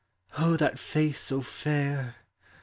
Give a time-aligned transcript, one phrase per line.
[0.39, 2.15] O thai face so fair!